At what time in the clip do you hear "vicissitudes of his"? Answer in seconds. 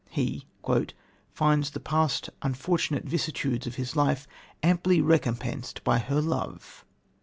3.05-3.95